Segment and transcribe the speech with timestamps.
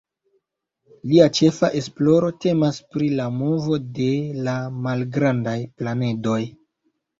[1.11, 4.09] Lia ĉefa esploro temas pri la movo de
[4.49, 4.57] la
[4.89, 6.43] malgrandaj planedoj.